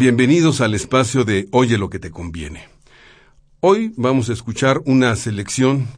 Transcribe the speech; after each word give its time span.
Bienvenidos 0.00 0.62
al 0.62 0.72
espacio 0.72 1.26
de 1.26 1.46
Oye 1.52 1.76
lo 1.76 1.90
que 1.90 1.98
te 1.98 2.10
conviene. 2.10 2.66
Hoy 3.60 3.92
vamos 3.98 4.30
a 4.30 4.32
escuchar 4.32 4.80
una 4.86 5.14
selección 5.14 5.88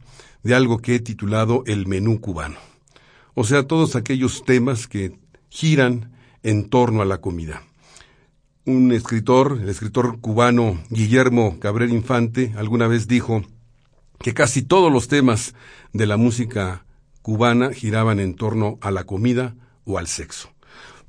de 0.42 0.56
algo 0.56 0.78
que 0.78 0.96
he 0.96 0.98
titulado 0.98 1.62
El 1.66 1.86
menú 1.86 2.20
cubano. 2.20 2.56
O 3.34 3.44
sea, 3.44 3.68
todos 3.68 3.94
aquellos 3.94 4.44
temas 4.44 4.88
que 4.88 5.20
giran 5.50 6.10
en 6.42 6.68
torno 6.68 7.00
a 7.00 7.04
la 7.04 7.18
comida. 7.18 7.62
Un 8.64 8.90
escritor, 8.90 9.60
el 9.62 9.68
escritor 9.68 10.18
cubano 10.18 10.82
Guillermo 10.90 11.60
Cabrera 11.60 11.92
Infante, 11.92 12.52
alguna 12.56 12.88
vez 12.88 13.06
dijo 13.06 13.44
que 14.18 14.34
casi 14.34 14.62
todos 14.62 14.92
los 14.92 15.06
temas 15.06 15.54
de 15.92 16.08
la 16.08 16.16
música 16.16 16.86
cubana 17.22 17.72
giraban 17.72 18.18
en 18.18 18.34
torno 18.34 18.78
a 18.80 18.90
la 18.90 19.04
comida 19.04 19.54
o 19.84 19.96
al 19.96 20.08
sexo. 20.08 20.52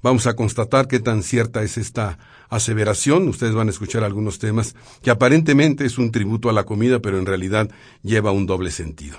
Vamos 0.03 0.27
a 0.27 0.35
constatar 0.35 0.89
qué 0.89 0.99
tan 0.99 1.23
cierta 1.23 1.63
es 1.63 1.77
esta 1.77 2.19
aseveración. 2.55 3.27
Ustedes 3.27 3.53
van 3.53 3.67
a 3.67 3.71
escuchar 3.71 4.03
algunos 4.03 4.39
temas 4.39 4.75
que 5.01 5.11
aparentemente 5.11 5.85
es 5.85 5.97
un 5.97 6.11
tributo 6.11 6.49
a 6.49 6.53
la 6.53 6.65
comida, 6.65 6.99
pero 6.99 7.17
en 7.17 7.25
realidad 7.25 7.69
lleva 8.01 8.31
un 8.31 8.45
doble 8.45 8.71
sentido. 8.71 9.17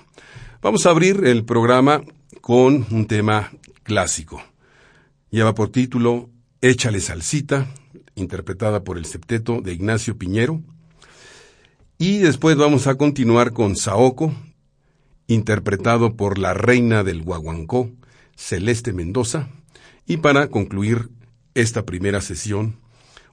Vamos 0.63 0.87
a 0.87 0.91
abrir 0.91 1.25
el 1.25 1.45
programa 1.45 2.03
con 2.41 2.87
un 2.91 3.07
tema 3.07 3.53
clásico. 3.83 4.43
Lleva 5.31 5.55
por 5.55 5.71
título 5.71 6.31
Échale 6.61 7.01
salsita, 7.01 7.67
interpretada 8.15 8.85
por 8.85 8.97
el 8.97 9.05
septeto 9.05 9.61
de 9.61 9.75
Ignacio 9.75 10.17
Piñero. 10.17 10.63
Y 11.99 12.19
después 12.19 12.57
vamos 12.57 12.87
a 12.87 12.97
continuar 12.97 13.53
con 13.53 13.77
Saoco, 13.77 14.35
interpretado 15.27 16.17
por 16.17 16.39
la 16.39 16.55
reina 16.55 17.05
del 17.05 17.23
Guaguancó, 17.23 17.91
Celeste 18.37 18.93
Mendoza. 18.93 19.49
Y 20.07 20.19
para 20.19 20.49
concluir 20.49 21.11
esta 21.55 21.85
primera 21.85 22.21
sesión, 22.21 22.79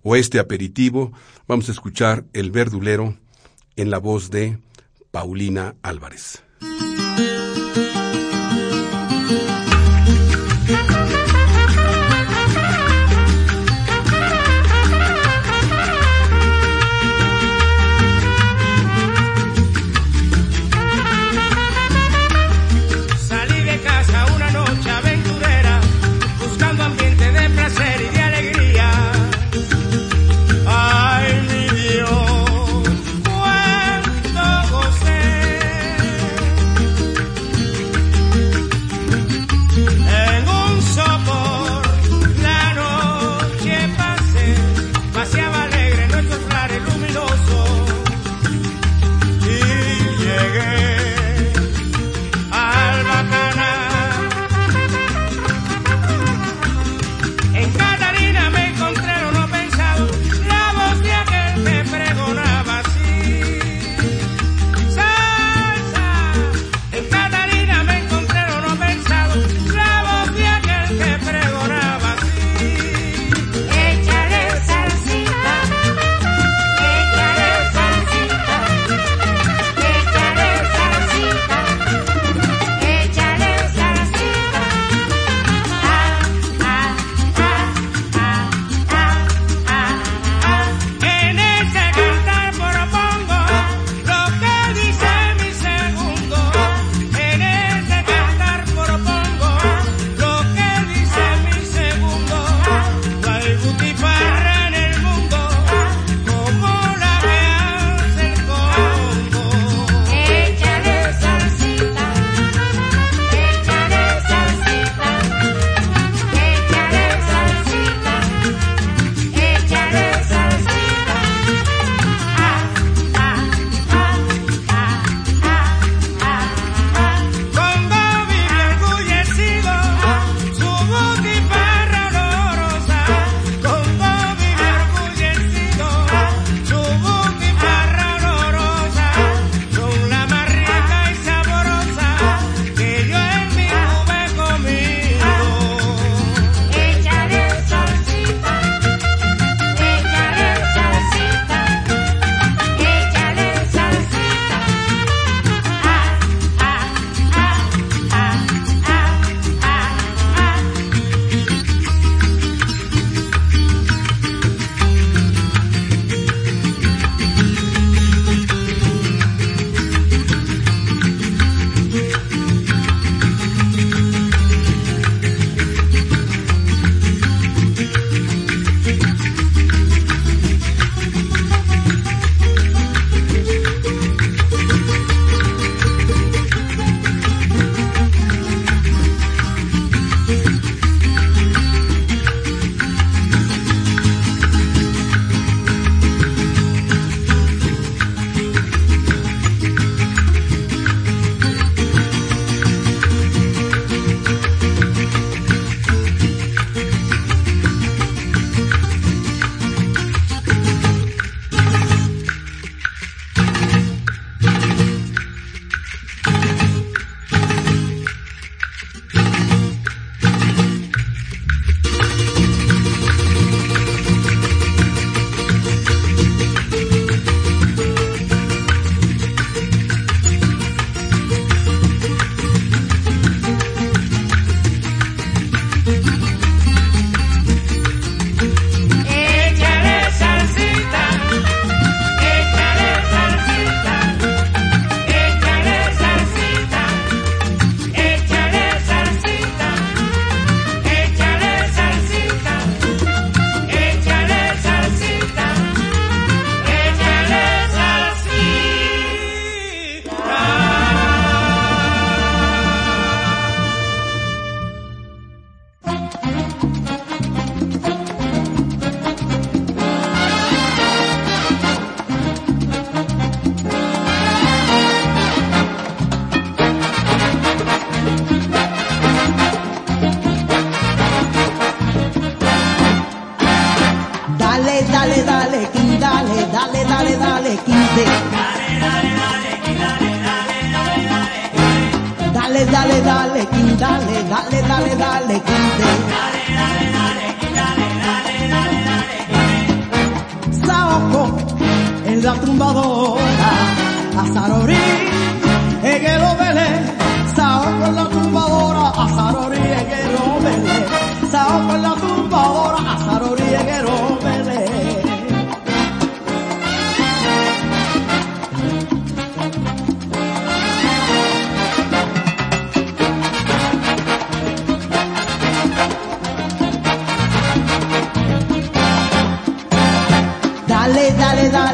o 0.03 0.15
este 0.15 0.39
aperitivo, 0.39 1.11
vamos 1.47 1.69
a 1.69 1.71
escuchar 1.71 2.25
El 2.33 2.51
Verdulero 2.51 3.17
en 3.75 3.91
la 3.91 3.97
voz 3.97 4.31
de 4.31 4.59
Paulina 5.11 5.75
Álvarez. 5.81 6.43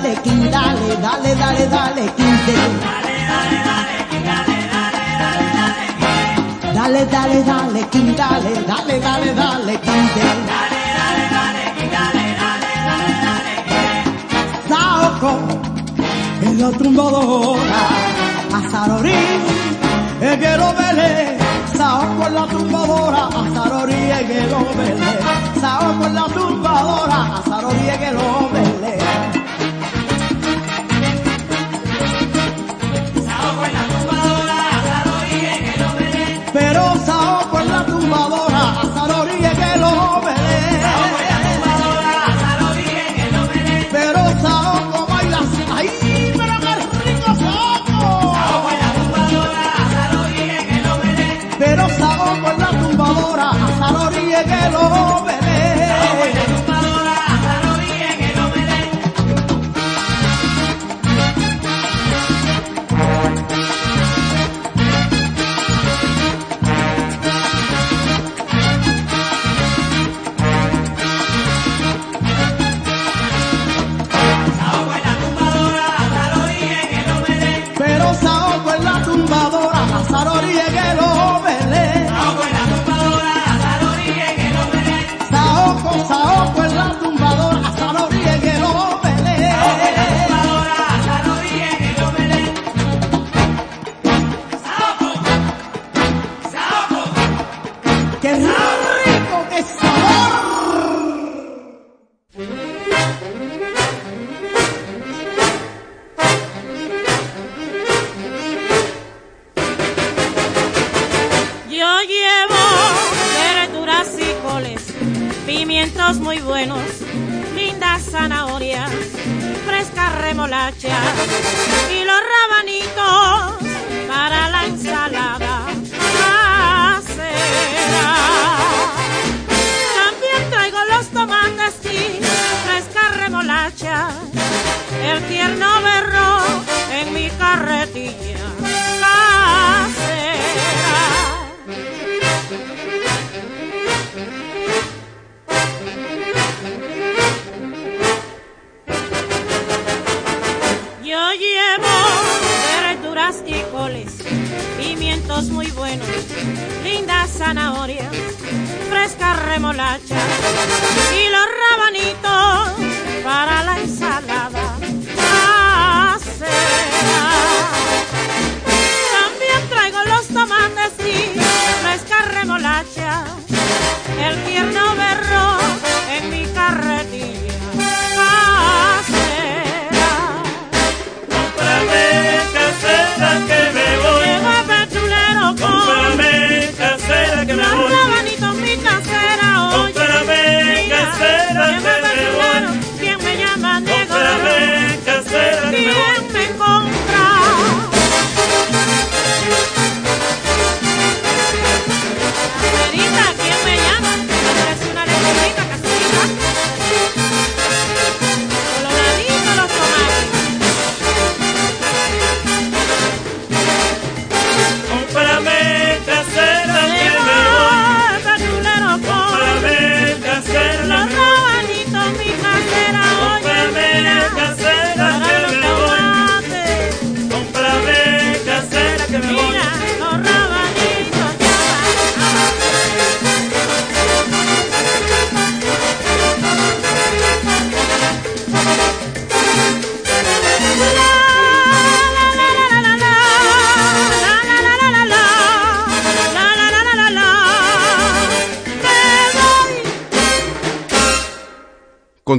dale, 0.01 0.21
king, 0.21 0.49
dale, 0.49 0.95
dale, 1.01 1.35
dale, 1.35 1.67
dale, 1.67 2.13
king, 2.15 2.38
dale, 2.45 3.13
dale, 3.29 3.57
dale, 3.67 3.97
dale, 4.27 4.53
dale, 6.73 7.05
dale, 7.05 7.44
dale, 7.44 7.81
king, 7.89 8.15
dale, 8.15 8.51
dale, 8.69 8.99
dale, 8.99 9.33
dale, 9.33 9.79
king, 9.85 10.07
dale, 10.15 10.41
dale, 10.45 11.23
dale, 11.33 11.63
king, 11.77 11.89
dale, 11.95 12.25
dale, 12.41 12.69
dale, 12.88 13.11
dale, 13.25 13.53
king. 13.69 14.03
Saoko, 14.69 15.31
el 16.41 16.63
otro 16.63 16.91
modola, 16.91 17.83
Azarori, 18.53 19.15
el 20.21 20.39
que 20.39 20.57
lo 20.57 20.73
vele, 20.73 21.38
Saoko 21.75 22.27
en 22.27 22.33
la 22.35 22.45
tumbadora, 22.47 23.23
Azarori, 23.41 24.11
el 24.11 24.27
que 24.27 24.41
lo 24.51 24.59
vele, 24.77 25.11
Saoko 25.59 26.05
en 26.05 26.13
la 26.13 26.25
tumbadora, 26.25 27.19
Azarori, 27.39 27.89
el 27.89 27.99
que 27.99 28.11
lo 28.11 28.49
vele. 28.53 29.06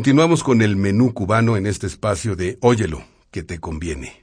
Continuamos 0.08 0.42
con 0.42 0.62
el 0.62 0.76
menú 0.76 1.12
cubano 1.12 1.58
en 1.58 1.66
este 1.66 1.86
espacio 1.86 2.34
de 2.34 2.56
Óyelo, 2.62 3.04
que 3.30 3.42
te 3.42 3.58
conviene. 3.58 4.22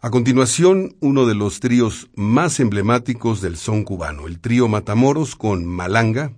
A 0.00 0.10
continuación, 0.10 0.96
uno 0.98 1.26
de 1.26 1.36
los 1.36 1.60
tríos 1.60 2.10
más 2.16 2.58
emblemáticos 2.58 3.40
del 3.40 3.56
son 3.56 3.84
cubano, 3.84 4.26
el 4.26 4.40
trío 4.40 4.66
Matamoros 4.66 5.36
con 5.36 5.64
Malanga, 5.64 6.32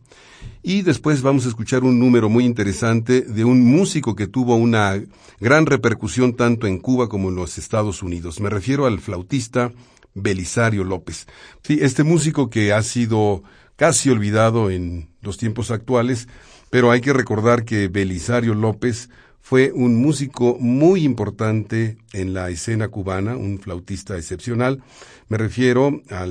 y 0.63 0.83
después 0.83 1.23
vamos 1.23 1.47
a 1.47 1.49
escuchar 1.49 1.83
un 1.83 1.99
número 1.99 2.29
muy 2.29 2.45
interesante 2.45 3.23
de 3.23 3.47
un 3.47 3.65
músico 3.65 4.15
que 4.15 4.27
tuvo 4.27 4.57
una 4.57 5.03
gran 5.41 5.65
repercusión 5.65 6.37
tanto 6.37 6.67
en 6.67 6.77
Cuba 6.77 7.09
como 7.09 7.31
en 7.31 7.37
los 7.37 7.57
Estados 7.57 8.03
Unidos. 8.03 8.41
Me 8.41 8.51
refiero 8.51 8.85
al 8.85 9.01
flautista 9.01 9.73
Belisario 10.13 10.85
López. 10.85 11.27
Sí, 11.63 11.79
este 11.81 12.03
músico 12.03 12.51
que 12.51 12.75
ha 12.75 12.83
sido 12.83 13.45
casi 13.77 14.11
olvidado 14.11 14.71
en 14.71 15.09
los 15.23 15.39
tiempos 15.39 15.71
actuales, 15.71 16.29
pero 16.77 16.91
hay 16.91 17.01
que 17.01 17.15
recordar 17.15 17.65
que 17.65 17.89
Belisario 17.89 18.55
López 18.55 19.09
fue 19.41 19.73
un 19.73 19.97
músico 19.97 20.59
muy 20.61 21.05
importante 21.05 21.97
en 22.13 22.35
la 22.35 22.51
escena 22.51 22.89
cubana, 22.89 23.35
un 23.35 23.59
flautista 23.59 24.19
excepcional. 24.19 24.83
Me 25.29 25.39
refiero 25.39 26.03
a 26.11 26.27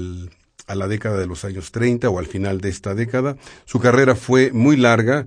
la 0.76 0.88
década 0.88 1.18
de 1.18 1.26
los 1.26 1.46
años 1.46 1.72
30 1.72 2.12
o 2.12 2.20
al 2.20 2.28
final 2.28 2.62
de 2.62 2.70
esta 2.70 2.94
década. 2.94 3.38
Su 3.66 3.80
carrera 3.80 4.14
fue 4.14 4.52
muy 4.52 4.78
larga, 4.78 5.26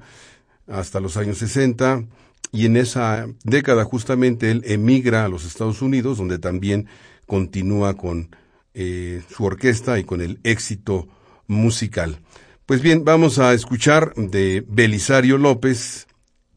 hasta 0.69 1.01
los 1.01 1.17
años 1.17 1.39
60, 1.39 2.05
y 2.53 2.67
en 2.67 2.77
esa 2.77 3.27
década 3.43 3.83
justamente 3.83 4.53
él 4.53 4.63
emigra 4.67 5.25
a 5.25 5.29
los 5.29 5.45
Estados 5.45 5.83
Unidos, 5.83 6.19
donde 6.19 6.39
también 6.39 6.87
continúa 7.27 7.95
con 7.95 8.37
eh, 8.73 9.25
su 9.35 9.43
orquesta 9.43 9.99
y 9.99 10.05
con 10.05 10.21
el 10.21 10.39
éxito 10.45 11.09
musical. 11.49 12.21
Pues 12.69 12.83
bien, 12.83 13.03
vamos 13.03 13.39
a 13.39 13.55
escuchar 13.55 14.13
de 14.15 14.63
Belisario 14.69 15.39
López 15.39 16.07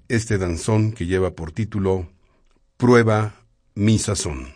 este 0.10 0.38
danzón 0.38 0.92
que 0.92 1.06
lleva 1.06 1.32
por 1.32 1.54
título 1.54 2.10
Prueba 2.76 3.36
mi 3.76 3.98
sazón. 3.98 4.54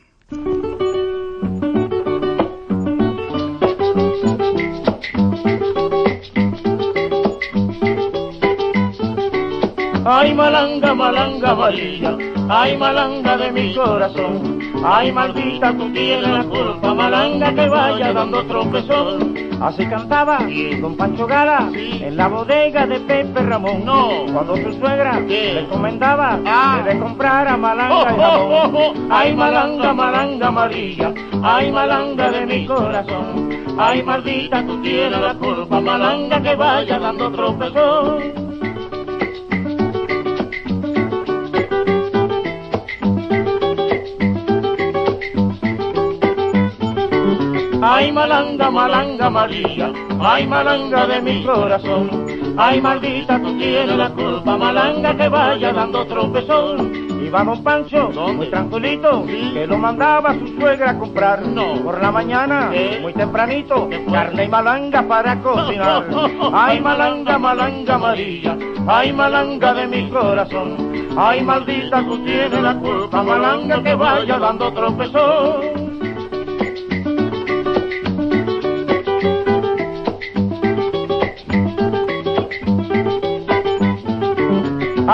Ay, 10.03 10.35
malanga, 10.35 10.93
malanga 10.93 11.51
amarilla, 11.51 12.17
ay, 12.49 12.77
malanga 12.77 13.37
de 13.37 13.51
mi 13.53 13.73
corazón. 13.73 14.59
Ay, 14.83 15.09
maldita, 15.13 15.71
tú 15.71 15.89
tienes 15.93 16.27
la 16.27 16.43
culpa, 16.43 16.93
malanga, 16.93 17.55
que 17.55 17.69
vaya 17.69 18.11
dando 18.11 18.45
tropezón. 18.45 19.44
Así 19.61 19.85
cantaba 19.87 20.39
don 20.81 20.95
Pancho 20.97 21.25
Gala 21.27 21.69
en 21.73 22.17
la 22.17 22.27
bodega 22.27 22.85
de 22.85 22.99
Pepe 22.99 23.41
Ramón. 23.41 23.85
No. 23.85 24.25
Cuando 24.31 24.55
su 24.57 24.73
suegra 24.73 25.19
le 25.19 25.65
comendaba 25.67 26.39
Ah. 26.45 26.81
que 26.83 26.93
le 26.93 26.99
comprara 26.99 27.55
Oh, 27.55 27.57
malanga 27.57 28.11
y 28.11 28.15
oh, 28.15 28.21
jamón. 28.21 28.75
oh, 28.75 28.79
oh. 28.79 28.93
Ay, 29.09 29.33
malanga, 29.35 29.93
malanga 29.93 30.47
amarilla, 30.47 31.13
ay, 31.43 31.71
malanga 31.71 32.31
de 32.31 32.45
mi 32.45 32.65
corazón. 32.65 33.49
Ay, 33.77 34.03
maldita, 34.03 34.65
tú 34.65 34.81
tienes 34.81 35.19
la 35.19 35.33
culpa, 35.35 35.79
malanga, 35.81 36.41
que 36.41 36.55
vaya 36.55 36.99
dando 36.99 37.31
tropezón. 37.31 38.44
Ay, 48.05 48.11
malanga, 48.11 48.69
malanga 48.69 49.29
María, 49.31 49.91
ay, 50.21 50.45
malanga 50.45 51.07
de 51.07 51.21
mi 51.23 51.43
corazón. 51.43 52.07
Ay, 52.55 52.79
maldita, 52.79 53.41
tú 53.41 53.57
tienes 53.57 53.97
la 53.97 54.11
culpa, 54.11 54.55
malanga, 54.55 55.17
que 55.17 55.27
vaya 55.27 55.73
dando 55.73 56.05
tropezón. 56.05 56.93
Iba 57.25 57.43
don 57.43 57.63
Pancho, 57.63 58.11
muy 58.35 58.45
tranquilito, 58.51 59.23
Sí. 59.25 59.49
que 59.55 59.65
lo 59.65 59.79
mandaba 59.79 60.35
su 60.35 60.47
suegra 60.49 60.91
a 60.91 60.99
comprar. 60.99 61.47
No. 61.47 61.81
Por 61.83 61.99
la 61.99 62.11
mañana, 62.11 62.71
muy 63.01 63.11
tempranito, 63.13 63.89
carne 64.11 64.43
y 64.43 64.49
malanga 64.49 65.01
para 65.01 65.41
cocinar. 65.41 66.05
Ay, 66.53 66.79
malanga, 66.81 67.39
malanga 67.39 67.97
María, 67.97 68.55
ay, 68.85 69.13
malanga 69.13 69.73
de 69.73 69.87
mi 69.87 70.09
corazón. 70.11 71.09
Ay, 71.17 71.41
maldita, 71.41 72.03
tú 72.05 72.23
tienes 72.23 72.61
la 72.61 72.75
culpa, 72.75 73.23
malanga, 73.23 73.81
que 73.81 73.95
vaya 73.95 74.37
dando 74.37 74.71
tropezón. 74.71 75.84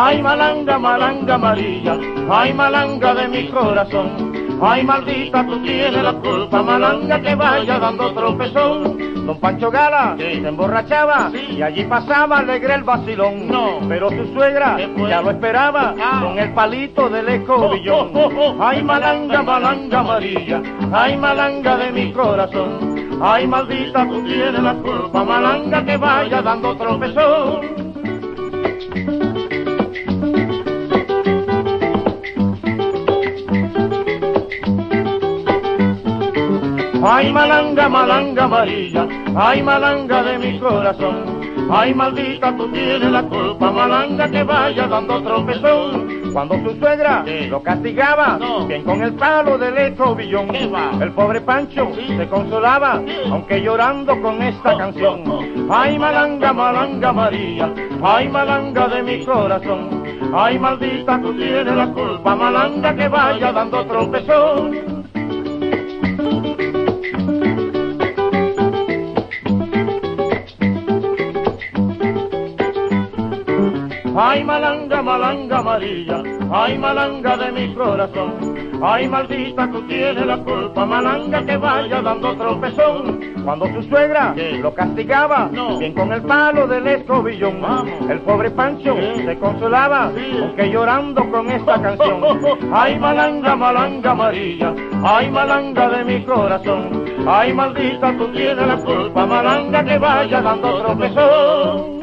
Ay, 0.03 0.22
malanga, 0.22 0.79
malanga 0.79 1.36
amarilla, 1.36 1.93
ay, 2.29 2.53
malanga 2.53 3.13
de 3.13 3.27
mi 3.27 3.48
corazón. 3.50 4.08
Ay, 4.62 4.84
maldita, 4.84 5.46
tú 5.46 5.58
tienes 5.62 6.03
la 6.03 6.13
culpa, 6.13 6.62
malanga, 6.63 7.20
que 7.22 7.36
vaya 7.36 7.77
dando 7.79 8.12
tropezón. 8.13 8.98
Don 9.27 9.39
Pancho 9.39 9.70
Gala 9.70 10.15
Sí. 10.17 10.41
se 10.41 10.48
emborrachaba 10.48 11.29
Sí. 11.31 11.55
y 11.58 11.62
allí 11.62 11.84
pasaba 11.86 12.39
alegre 12.39 12.74
el 12.75 12.84
vacilón. 12.84 13.48
No. 13.48 13.79
Pero 13.88 14.10
su 14.10 14.34
suegra 14.34 14.77
ya 15.10 15.22
lo 15.22 15.29
esperaba 15.31 15.93
Ah. 16.01 16.22
con 16.24 16.39
el 16.39 16.51
palito 16.53 17.08
del 17.10 17.27
escobillón. 17.29 18.10
Oh, 18.15 18.20
oh, 18.25 18.55
oh. 18.58 18.63
Ay, 18.63 18.81
malanga, 18.84 19.41
malanga 19.43 20.00
amarilla, 20.00 20.62
ay, 20.91 21.17
malanga 21.17 21.77
de 21.77 21.91
mi 21.91 22.12
corazón. 22.12 22.70
Ay, 23.22 23.46
maldita, 23.46 24.08
tú 24.08 24.24
tienes 24.24 24.62
la 24.63 24.74
culpa, 24.74 25.24
malanga, 25.24 25.86
que 25.86 25.98
vaya 25.98 26.41
dando 26.41 26.75
tropezón. 26.75 27.81
Ay, 37.22 37.32
malanga, 37.32 37.88
malanga 37.88 38.44
amarilla, 38.46 39.08
ay, 39.36 39.62
malanga 39.62 40.24
de 40.24 40.40
mi 40.40 40.60
corazón. 40.60 41.40
Ay, 41.70 41.94
maldita, 41.94 42.56
tú 42.58 42.68
tienes 42.70 43.12
la 43.12 43.22
culpa, 43.22 43.72
malanga, 43.72 44.28
que 44.28 44.42
vaya 44.44 44.88
dando 44.88 45.22
tropezón. 45.22 46.10
Cuando 46.34 46.56
su 46.63 46.80
suegra 46.80 47.24
Sí. 47.28 47.46
lo 47.48 47.62
castigaba, 47.62 48.38
No. 48.40 48.66
bien 48.66 48.82
con 48.84 49.04
el 49.04 49.13
palo 49.13 49.56
del 49.60 49.78
escobillón, 49.78 50.48
¿Qué 50.48 50.66
va? 50.66 50.90
el 51.00 51.12
pobre 51.12 51.42
Pancho 51.42 51.92
Sí. 51.96 52.18
se 52.18 52.28
consolaba, 52.28 53.00
Sí. 53.06 53.13
aunque 53.30 53.62
llorando 53.62 54.20
con 54.20 54.42
esta 54.42 54.74
Oh, 54.74 54.78
canción. 54.80 55.24
oh, 55.28 55.42
oh. 55.42 55.74
Ay, 55.74 56.00
malanga, 56.00 56.51
malanga 56.54 57.13
María, 57.13 57.70
ay, 58.01 58.30
malanga 58.30 58.88
de 58.88 59.04
mi 59.04 59.24
corazón. 59.24 60.01
Ay, 60.34 60.58
maldita, 60.58 61.22
tú 61.22 61.34
tienes 61.36 61.68
la 61.75 61.86
culpa, 61.94 62.36
malanga, 62.36 62.96
que 62.96 63.08
vaya 63.08 63.51
dando 63.51 63.86
tropezón. 63.86 65.00
Ay, 74.24 74.44
malanga, 74.44 75.01
malanga 75.01 75.58
amarilla, 75.60 76.22
ay, 76.51 76.78
malanga 76.78 77.38
de 77.38 77.51
mi 77.51 77.74
corazón. 77.74 78.32
Ay, 78.84 79.08
maldita, 79.08 79.68
tú 79.72 79.82
tienes 79.88 80.25
la 80.25 80.38
culpa, 80.38 80.86
malanga, 80.86 81.44
que 81.44 81.58
vaya 81.58 82.01
dando 82.04 82.36
tropezón. 82.36 83.20
Cuando 83.44 83.66
su 83.74 83.82
suegra 83.84 84.34
¿Qué? 84.36 84.60
lo 84.62 84.74
castigaba, 84.75 85.50
No. 85.51 85.80
bien 85.80 85.94
con 85.96 86.12
el 86.13 86.22
palo 86.22 86.68
del 86.68 86.86
escobillón, 86.88 87.62
Vamos. 87.62 88.10
el 88.10 88.20
pobre 88.20 88.51
Pancho 88.51 88.96
Sí. 89.16 89.24
se 89.25 89.40
consolaba, 89.40 90.12
Sí. 90.16 90.38
aunque 90.40 90.70
llorando 90.70 91.28
con 91.32 91.50
esta 91.50 91.82
canción. 91.82 92.22
Ay, 92.74 93.00
malanga, 93.00 93.56
malanga 93.56 94.12
amarilla, 94.12 94.74
ay, 95.04 95.32
malanga 95.32 95.90
de 95.90 96.04
mi 96.06 96.22
corazón. 96.25 97.06
Ay, 97.28 97.54
maldita, 97.54 98.16
tú 98.18 98.28
tienes 98.28 98.68
la 98.68 98.78
culpa, 98.78 99.25
malanga, 99.25 99.84
que 99.84 99.98
vaya 99.98 100.42
dando 100.42 100.82
tropezón. 100.84 102.00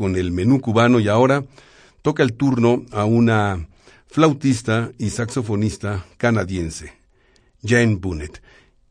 Con 0.00 0.16
el 0.16 0.32
menú 0.32 0.62
cubano 0.62 0.98
y 0.98 1.08
ahora 1.08 1.44
toca 2.00 2.22
el 2.22 2.32
turno 2.32 2.86
a 2.90 3.04
una 3.04 3.68
flautista 4.06 4.92
y 4.96 5.10
saxofonista 5.10 6.06
canadiense, 6.16 6.94
Jane 7.62 7.96
Bunnett, 7.96 8.40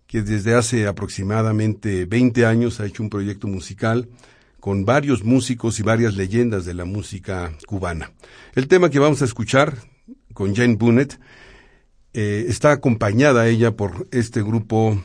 que 0.06 0.22
desde 0.22 0.54
hace 0.54 0.86
aproximadamente 0.86 2.06
20 2.06 2.46
años 2.46 2.80
ha 2.80 2.86
hecho 2.86 3.02
un 3.02 3.10
proyecto 3.10 3.48
musical 3.48 4.08
con 4.60 4.86
varios 4.86 5.24
músicos 5.24 5.80
y 5.80 5.82
varias 5.82 6.14
leyendas 6.14 6.66
de 6.66 6.76
la 6.76 6.86
música 6.86 7.54
cubana. 7.66 8.12
El 8.54 8.68
tema 8.68 8.92
que 8.92 9.00
vamos 9.00 9.24
a 9.24 9.26
escuchar 9.26 9.80
con 10.36 10.56
Jane 10.56 10.76
Bunnett 10.76 11.20
eh, 12.14 12.46
está 12.48 12.72
acompañada 12.72 13.48
ella 13.48 13.76
por 13.76 14.08
este 14.12 14.44
grupo 14.44 15.04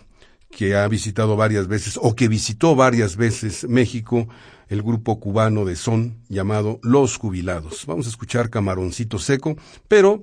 que 0.50 0.76
ha 0.76 0.86
visitado 0.86 1.34
varias 1.34 1.66
veces 1.66 1.98
o 1.98 2.14
que 2.14 2.28
visitó 2.28 2.76
varias 2.76 3.16
veces 3.16 3.66
México, 3.70 4.28
el 4.68 4.82
grupo 4.82 5.20
cubano 5.20 5.64
de 5.64 5.76
son 5.76 6.18
llamado 6.28 6.78
Los 6.82 7.16
Jubilados. 7.16 7.84
Vamos 7.86 8.06
a 8.06 8.10
escuchar 8.10 8.50
Camaroncito 8.50 9.18
Seco, 9.18 9.56
pero 9.88 10.22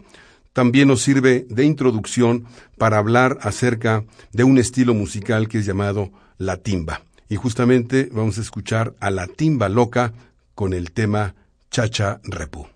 también 0.53 0.87
nos 0.87 1.01
sirve 1.01 1.45
de 1.49 1.65
introducción 1.65 2.45
para 2.77 2.97
hablar 2.97 3.37
acerca 3.41 4.03
de 4.33 4.43
un 4.43 4.57
estilo 4.57 4.93
musical 4.93 5.47
que 5.47 5.59
es 5.59 5.65
llamado 5.65 6.11
la 6.37 6.57
timba. 6.57 7.01
Y 7.29 7.37
justamente 7.37 8.09
vamos 8.11 8.37
a 8.37 8.41
escuchar 8.41 8.93
a 8.99 9.09
la 9.09 9.27
timba 9.27 9.69
loca 9.69 10.13
con 10.55 10.73
el 10.73 10.91
tema 10.91 11.35
Chacha 11.69 12.19
Repu. 12.23 12.67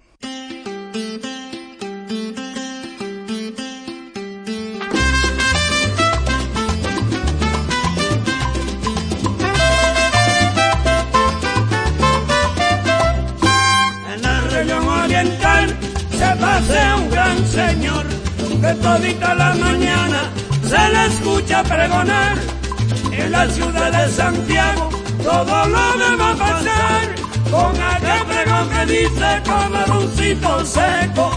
Se 16.17 16.36
pasea 16.38 16.95
un 16.95 17.10
gran 17.10 17.38
señor 17.47 18.06
que 18.62 18.73
todita 18.75 19.36
la 19.36 19.54
mañana 19.56 20.32
se 20.63 20.89
le 20.93 21.06
escucha 21.08 21.63
pregonar. 21.63 22.38
En 23.12 23.32
la 23.32 23.47
ciudad 23.49 23.91
de 23.91 24.12
Santiago 24.12 24.89
todo 25.23 25.67
lo 25.67 25.86
debe 26.04 26.36
pasar 26.38 27.06
con 27.51 27.82
aquel 27.82 28.25
pregón 28.28 28.69
que 28.69 28.86
dice 28.93 29.41
camaroncito 29.45 30.65
seco. 30.65 31.32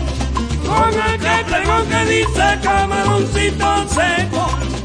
Con 0.66 1.00
aquel 1.00 1.44
pregón 1.46 1.86
que 1.88 2.04
dice 2.12 2.58
camaroncito 2.62 3.88
seco. 3.88 4.77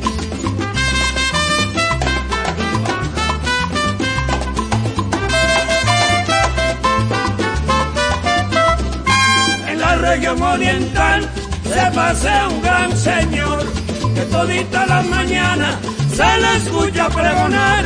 Región 10.14 10.42
oriental 10.44 11.28
se 11.64 11.92
pasea 11.96 12.48
un 12.48 12.62
gran 12.62 12.96
señor 12.96 13.66
que 14.14 14.22
todita 14.22 14.86
la 14.86 15.02
mañana 15.02 15.80
se 16.08 16.38
le 16.42 16.58
escucha 16.58 17.10
pregonar. 17.10 17.84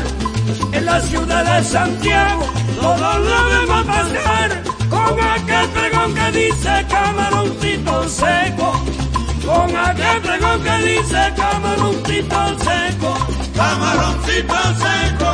En 0.74 0.86
la 0.86 1.00
ciudad 1.00 1.44
de 1.46 1.64
Santiago 1.64 2.46
todo 2.82 3.20
lo 3.20 3.50
debe 3.50 3.84
pasar 3.86 4.64
con 4.90 5.20
aquel 5.36 5.70
pregón 5.70 6.14
que 6.16 6.32
dice 6.40 6.86
camaroncito 6.90 8.10
seco. 8.10 8.74
Con 9.46 9.78
aquel 9.78 10.22
pregón 10.22 10.64
que 10.64 10.78
dice 10.86 11.34
camaroncito 11.38 12.60
seco. 12.68 13.14
Camaroncito 13.56 14.62
seco. 14.84 15.32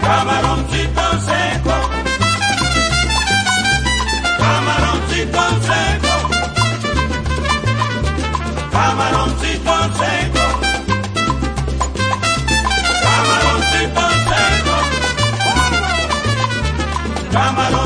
Camaroncito 0.00 1.06
seco. 1.26 1.97
Camaroncito 4.48 5.44
seco. 5.60 6.14
Camaroncito 8.70 9.74
seco. 9.98 10.44
Camaroncito 13.04 14.04
seco. 14.28 14.76
Camaroncito 17.30 17.77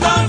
Washington. 0.00 0.27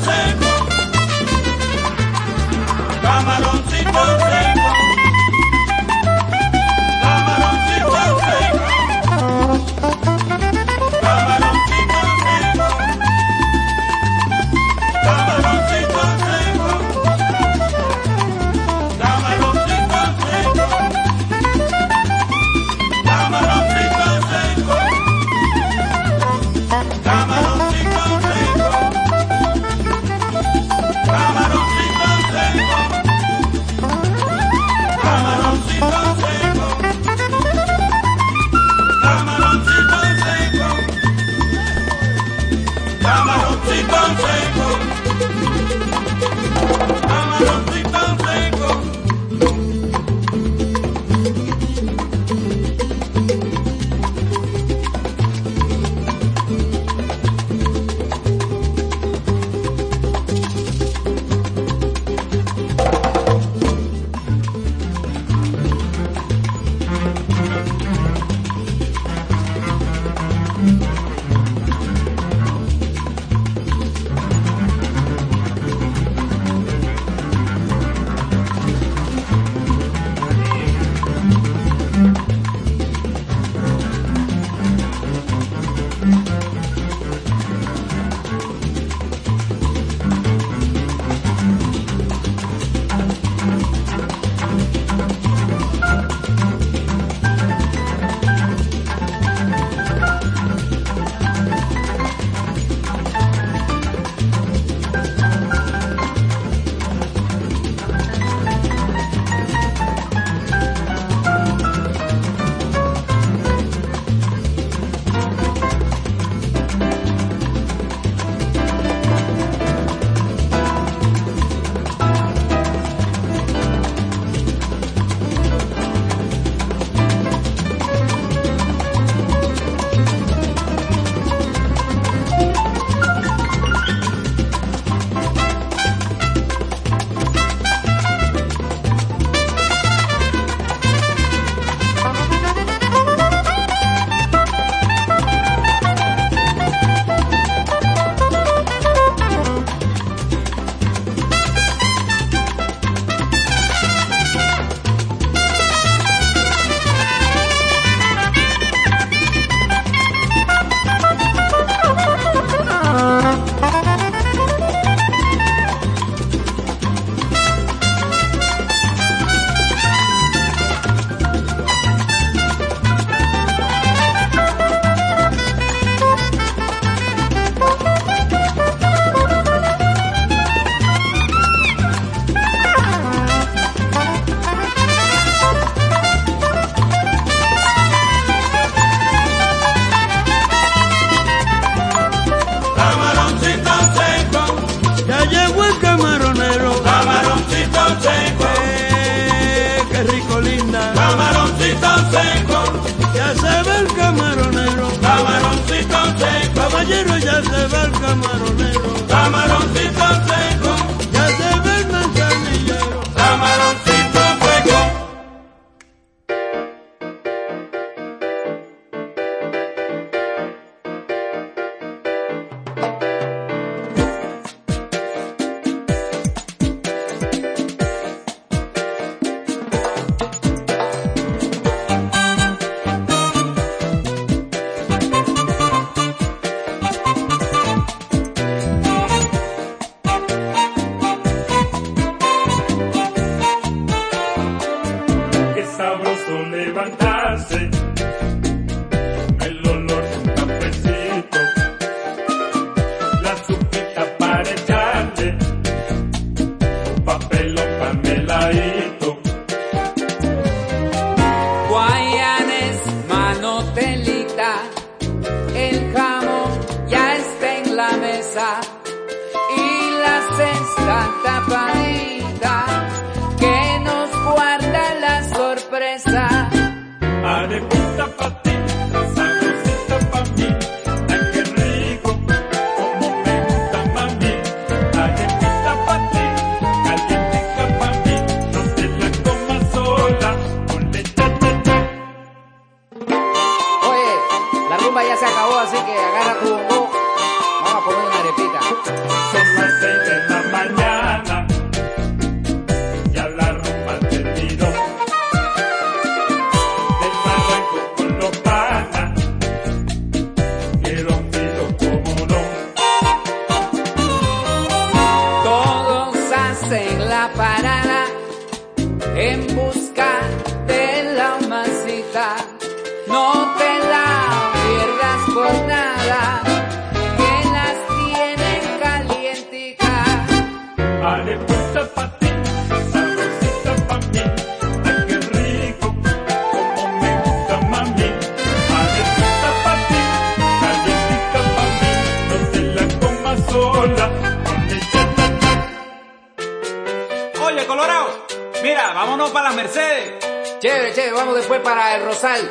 Chévere, 350.60 350.94
chévere, 350.94 351.14
vamos 351.14 351.36
después 351.38 351.62
para 351.62 351.96
el 351.96 352.04
Rosal. 352.04 352.42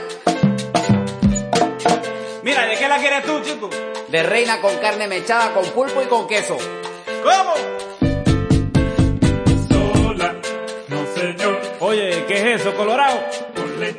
Mira, 2.43 2.65
¿de 2.65 2.77
qué 2.79 2.89
la 2.89 2.97
quieres 2.99 3.23
tú, 3.25 3.41
chico? 3.43 3.69
De 4.09 4.23
reina 4.23 4.63
con 4.63 4.75
carne 4.79 5.07
mechada, 5.07 5.53
con 5.53 5.67
pulpo 5.67 6.01
y 6.01 6.07
con 6.07 6.27
queso. 6.27 6.57
¿Cómo? 7.23 7.55
Sola, 9.69 10.35
no 10.89 11.07
señor. 11.15 11.61
Oye, 11.81 12.25
¿qué 12.27 12.55
es 12.55 12.61
eso, 12.63 12.75
Colorado? 12.75 13.21
Ponle. 13.55 13.95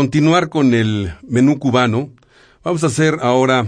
Continuar 0.00 0.48
con 0.48 0.72
el 0.72 1.12
menú 1.28 1.58
cubano, 1.58 2.08
vamos 2.64 2.84
a 2.84 2.86
hacer 2.86 3.18
ahora 3.20 3.66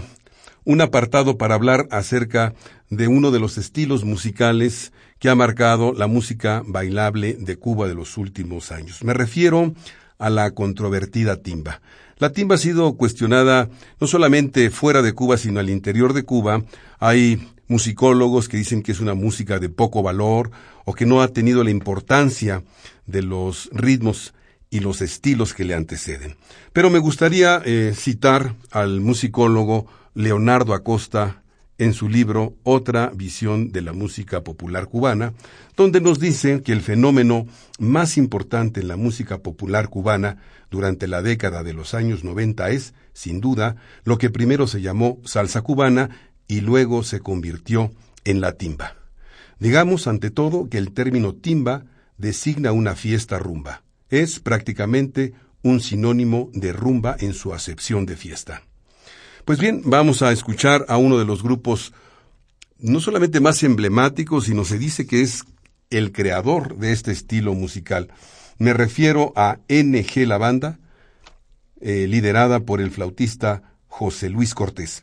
un 0.65 0.81
apartado 0.81 1.37
para 1.37 1.53
hablar 1.53 1.87
acerca 1.91 2.55
de 2.89 3.07
uno 3.07 3.29
de 3.29 3.39
los 3.39 3.59
estilos 3.59 4.03
musicales 4.03 4.93
que 5.19 5.29
ha 5.29 5.35
marcado 5.35 5.93
la 5.93 6.07
música 6.07 6.63
bailable 6.65 7.33
de 7.33 7.57
Cuba 7.57 7.87
de 7.87 7.93
los 7.93 8.17
últimos 8.17 8.71
años. 8.71 9.03
Me 9.03 9.13
refiero 9.13 9.75
a 10.17 10.31
la 10.31 10.49
controvertida 10.55 11.43
timba. 11.43 11.81
La 12.17 12.31
timba 12.31 12.55
ha 12.55 12.57
sido 12.57 12.97
cuestionada 12.97 13.69
no 13.99 14.07
solamente 14.07 14.71
fuera 14.71 15.03
de 15.03 15.13
Cuba, 15.13 15.37
sino 15.37 15.59
al 15.59 15.69
interior 15.69 16.13
de 16.13 16.23
Cuba. 16.23 16.63
Hay 16.97 17.47
musicólogos 17.67 18.49
que 18.49 18.57
dicen 18.57 18.81
que 18.81 18.91
es 18.91 18.99
una 18.99 19.13
música 19.13 19.59
de 19.59 19.69
poco 19.69 20.01
valor 20.01 20.49
o 20.83 20.95
que 20.95 21.05
no 21.05 21.21
ha 21.21 21.27
tenido 21.27 21.63
la 21.63 21.69
importancia 21.69 22.63
de 23.05 23.21
los 23.21 23.69
ritmos 23.71 24.33
y 24.73 24.79
los 24.79 25.03
estilos 25.03 25.53
que 25.53 25.65
le 25.65 25.75
anteceden. 25.75 26.35
Pero 26.73 26.89
me 26.89 26.97
gustaría 26.97 27.61
eh, 27.63 27.93
citar 27.95 28.55
al 28.71 29.01
musicólogo 29.01 29.85
Leonardo 30.15 30.73
Acosta 30.73 31.43
en 31.77 31.93
su 31.93 32.09
libro 32.09 32.55
Otra 32.63 33.11
visión 33.13 33.71
de 33.71 33.83
la 33.83 33.93
música 33.93 34.43
popular 34.43 34.87
cubana, 34.87 35.33
donde 35.77 36.01
nos 36.01 36.19
dice 36.19 36.63
que 36.63 36.71
el 36.71 36.81
fenómeno 36.81 37.45
más 37.77 38.17
importante 38.17 38.79
en 38.79 38.87
la 38.87 38.95
música 38.95 39.43
popular 39.43 39.89
cubana 39.89 40.37
durante 40.71 41.07
la 41.07 41.21
década 41.21 41.61
de 41.61 41.73
los 41.73 41.93
años 41.93 42.23
90 42.23 42.71
es, 42.71 42.95
sin 43.13 43.41
duda, 43.41 43.75
lo 44.05 44.17
que 44.17 44.31
primero 44.31 44.65
se 44.65 44.81
llamó 44.81 45.19
salsa 45.23 45.61
cubana 45.61 46.09
y 46.47 46.61
luego 46.61 47.03
se 47.03 47.19
convirtió 47.19 47.91
en 48.25 48.41
la 48.41 48.53
timba. 48.53 48.95
Digamos, 49.59 50.07
ante 50.07 50.31
todo, 50.31 50.67
que 50.67 50.79
el 50.79 50.93
término 50.93 51.35
timba 51.35 51.85
designa 52.17 52.71
una 52.71 52.95
fiesta 52.95 53.37
rumba. 53.37 53.83
Es 54.13 54.39
prácticamente 54.39 55.33
un 55.63 55.79
sinónimo 55.79 56.51
de 56.53 56.71
rumba 56.71 57.15
en 57.19 57.33
su 57.33 57.51
acepción 57.51 58.05
de 58.05 58.15
fiesta. 58.15 58.61
Pues 59.43 59.57
bien, 59.57 59.81
vamos 59.85 60.21
a 60.21 60.31
escuchar 60.31 60.85
a 60.87 60.97
uno 60.97 61.17
de 61.17 61.25
los 61.25 61.41
grupos 61.41 61.93
no 62.77 62.99
solamente 62.99 63.39
más 63.39 63.63
emblemáticos, 63.63 64.45
sino 64.45 64.65
se 64.65 64.77
dice 64.77 65.07
que 65.07 65.23
es 65.23 65.45
el 65.89 66.11
creador 66.11 66.77
de 66.77 66.91
este 66.91 67.11
estilo 67.11 67.55
musical. 67.55 68.09
Me 68.59 68.73
refiero 68.73 69.33
a 69.35 69.57
NG 69.67 70.27
La 70.27 70.37
Banda, 70.37 70.77
eh, 71.81 72.05
liderada 72.07 72.59
por 72.59 72.81
el 72.81 72.91
flautista 72.91 73.63
José 73.87 74.29
Luis 74.29 74.53
Cortés. 74.53 75.01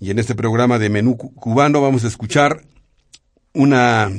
Y 0.00 0.10
en 0.10 0.18
este 0.18 0.34
programa 0.34 0.80
de 0.80 0.90
menú 0.90 1.16
cubano 1.16 1.80
vamos 1.80 2.02
a 2.02 2.08
escuchar 2.08 2.64
una 3.52 4.10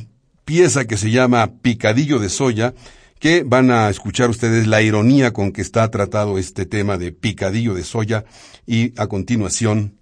pieza 0.46 0.86
que 0.86 0.96
se 0.96 1.12
llama 1.12 1.52
Picadillo 1.62 2.20
de 2.20 2.30
Soya, 2.30 2.74
que 3.20 3.44
van 3.44 3.72
a 3.72 3.90
escuchar 3.90 4.30
ustedes 4.30 4.68
la 4.68 4.82
ironía 4.82 5.34
con 5.34 5.52
que 5.52 5.62
está 5.62 5.90
tratado 5.90 6.38
este 6.38 6.66
tema 6.66 6.98
de 6.98 7.12
picadillo 7.12 7.74
de 7.74 7.84
soya 7.84 8.26
y 8.66 8.94
a 9.00 9.08
continuación, 9.08 9.98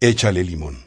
échale 0.00 0.44
limón. 0.44 0.84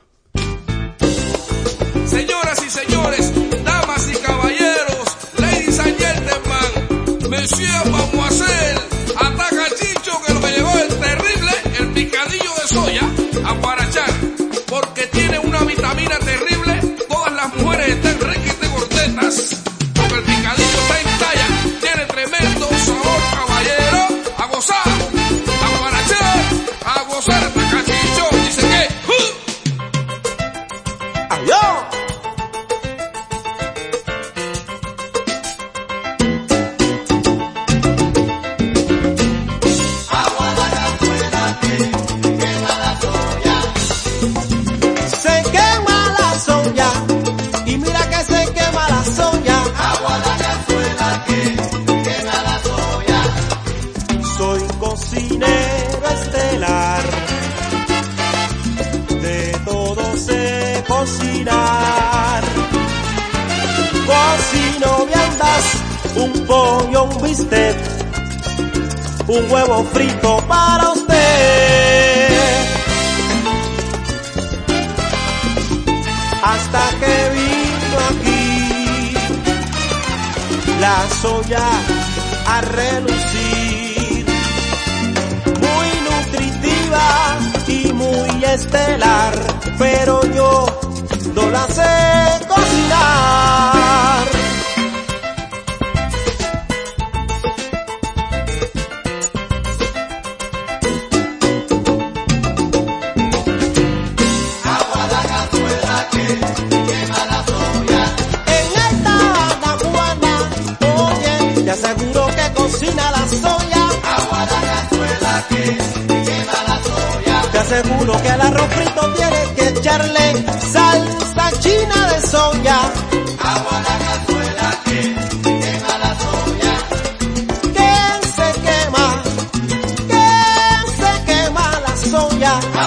Señoras 2.06 2.64
y 2.66 2.70
señores, 2.70 3.34
damas 3.64 4.10
y 4.12 4.18
caballeros, 4.18 5.18
ladies 5.38 5.80
and 5.80 5.98
gentlemen, 5.98 7.30
monsieur, 7.30 7.70
a 7.70 8.28
hacer, 8.28 8.80
ataca 9.18 9.66
Chicho 9.76 10.12
que 10.26 10.34
lo 10.34 10.42
que 10.42 10.52
llegó 10.52 10.72
es 10.72 11.00
terrible, 11.00 11.52
el 11.80 11.88
picadillo 11.94 12.52
de 12.62 12.68
soya, 12.68 13.10
a 13.46 13.62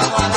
soya. 0.00 0.31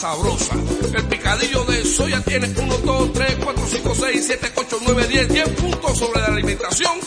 Sabrosa. 0.00 0.54
El 0.94 1.04
picadillo 1.04 1.64
de 1.64 1.84
soya 1.84 2.22
tiene 2.22 2.48
1, 2.48 2.78
2, 2.78 3.12
3, 3.12 3.36
4, 3.44 3.66
5, 3.70 3.94
6, 3.94 4.24
7, 4.26 4.52
8, 4.56 4.78
9, 4.86 5.06
10, 5.08 5.28
10 5.28 5.48
puntos 5.50 5.98
sobre 5.98 6.20
la 6.20 6.26
alimentación 6.28 6.98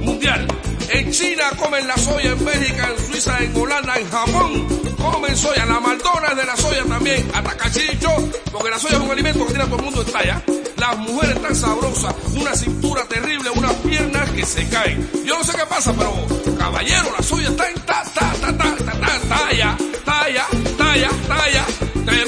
mundial. 0.00 0.48
En 0.88 1.12
China 1.12 1.50
comen 1.58 1.86
la 1.86 1.96
soya, 1.98 2.32
en 2.32 2.44
Bélgica, 2.44 2.88
en 2.96 3.06
Suiza, 3.06 3.38
en 3.40 3.54
Holanda, 3.54 3.98
en 3.98 4.10
Japón 4.10 4.88
comen 4.96 5.36
soya. 5.36 5.66
La 5.66 5.78
Maldona 5.78 6.34
de 6.34 6.46
la 6.46 6.56
soya 6.56 6.84
también. 6.84 7.30
Hasta 7.34 7.56
cachicho, 7.56 8.10
porque 8.50 8.70
la 8.70 8.78
soya 8.78 8.96
es 8.96 9.02
un 9.02 9.10
alimento 9.10 9.40
que 9.40 9.52
tiene 9.52 9.64
a 9.64 9.66
todo 9.66 9.76
el 9.76 9.84
mundo 9.84 10.02
en 10.02 10.12
talla. 10.12 10.42
las 10.76 10.98
mujeres 10.98 11.42
tan 11.42 11.54
sabrosas, 11.54 12.14
una 12.34 12.54
cintura 12.54 13.04
terrible, 13.04 13.50
unas 13.50 13.74
piernas 13.74 14.30
que 14.30 14.46
se 14.46 14.66
caen. 14.68 15.06
Yo 15.26 15.36
no 15.36 15.44
sé 15.44 15.52
qué 15.52 15.66
pasa, 15.66 15.92
pero 15.92 16.14
caballero, 16.56 17.12
la 17.14 17.22
suya 17.22 17.48
está 17.48 17.68
en 17.68 17.74
ta, 17.82 18.02
ta, 18.14 18.32
ta, 18.40 18.56
ta, 18.56 18.76
ta, 18.76 18.92
ta, 18.92 19.20
talla, 19.28 19.76
talla, 20.04 20.46
talla, 20.78 21.10
talla, 21.28 21.64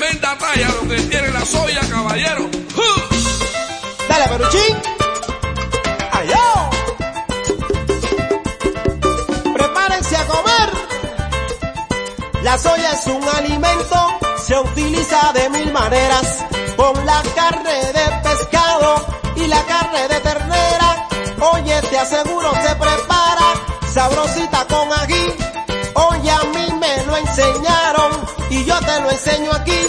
tremenda 0.00 0.38
talla 0.38 0.68
lo 0.68 0.88
que 0.88 0.96
tiene 1.02 1.28
la 1.28 1.44
soya, 1.44 1.80
caballero. 1.90 2.48
Dale, 4.08 4.28
Peruchín. 4.28 4.76
¡Ayó! 6.12 6.70
Prepárense 9.54 10.16
a 10.16 10.26
comer. 10.26 10.70
La 12.42 12.56
soya 12.58 12.92
es 12.92 13.06
un 13.08 13.28
alimento, 13.28 14.08
se 14.42 14.58
utiliza 14.58 15.32
de 15.34 15.50
mil 15.50 15.72
maneras. 15.72 16.46
Con 16.76 17.04
la 17.04 17.22
carne 17.34 17.74
de 17.92 18.04
pescado 18.22 19.06
y 19.36 19.46
la 19.48 19.62
carne 19.66 20.08
de 20.08 20.20
ternera. 20.20 21.08
Oye, 21.52 21.82
te 21.90 21.98
aseguro 21.98 22.50
se 22.52 22.74
prepara 22.74 23.48
sabrosita 23.92 24.66
con 24.66 24.90
ají. 24.92 25.34
Oye, 25.94 26.30
a 26.30 26.42
mí 26.54 26.66
me 26.80 27.04
lo 27.04 27.16
enseñaron 27.18 28.12
y 28.50 28.64
yo 28.64 28.78
te 28.80 29.00
lo 29.00 29.10
enseño 29.10 29.52
aquí. 29.52 29.79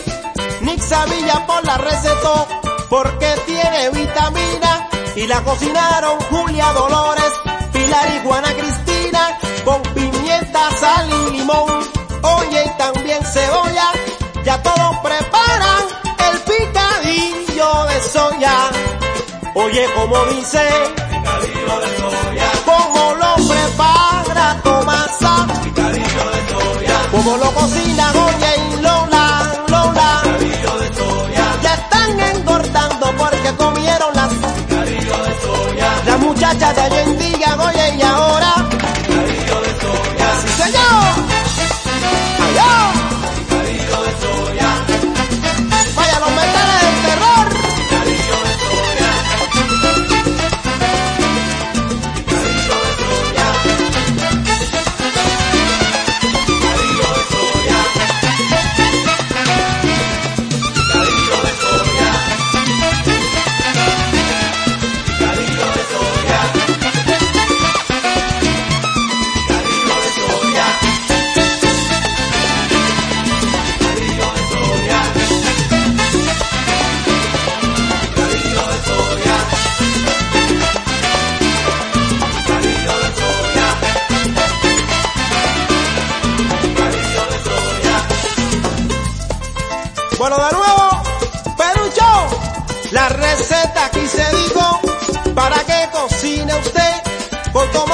Nick 1.05 1.09
Savilla 1.09 1.45
por 1.47 1.65
la 1.65 1.77
recetó 1.77 2.47
porque 2.89 3.33
tiene 3.45 3.89
vitamina 3.89 4.89
y 5.15 5.25
la 5.25 5.41
cocinaron 5.41 6.19
Julia 6.29 6.71
Dolores, 6.73 7.31
Pilar 7.73 8.07
y 8.15 8.27
Juana 8.27 8.53
Cristina 8.53 9.37
con 9.65 9.81
pimienta, 9.93 10.69
sal 10.79 11.09
y 11.09 11.37
limón. 11.37 11.89
Oye, 12.21 12.65
y 12.65 12.77
también 12.77 13.23
cebolla, 13.25 13.91
ya 14.43 14.61
todos 14.61 14.97
preparan 15.03 15.83
el 16.29 16.37
picadillo 16.39 17.85
de 17.85 18.01
soya. 18.01 18.57
Oye, 19.55 19.87
como 19.95 20.25
dice, 20.25 20.69
picadillo 21.09 21.79
de 21.79 21.97
soya. 21.97 22.51
Como 22.65 23.15
lo 23.15 23.35
prepara 23.47 24.61
Tomasa, 24.63 25.47
picadillo 25.63 26.31
de 26.31 26.53
soya. 26.53 27.07
Como 27.11 27.37
lo 27.37 27.51
cocina 27.53 28.11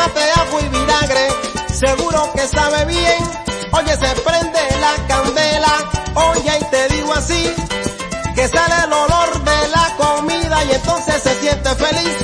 tomate, 0.07 0.31
ajo 0.31 0.59
y 0.59 0.69
vinagre. 0.69 1.27
Seguro 1.73 2.31
que 2.33 2.47
sabe 2.47 2.85
bien. 2.85 3.23
Oye, 3.71 3.91
se 3.97 4.21
prende 4.21 4.59
la 4.79 5.07
candela. 5.07 5.73
Oye, 6.15 6.59
y 6.59 6.65
te 6.65 6.87
digo 6.95 7.13
así, 7.13 7.53
que 8.35 8.47
sale 8.47 8.75
el 8.85 8.93
olor 8.93 9.43
de 9.43 9.67
la 9.69 9.95
comida 9.97 10.63
y 10.65 10.71
entonces 10.71 11.21
se 11.21 11.39
siente 11.39 11.75
feliz. 11.75 12.15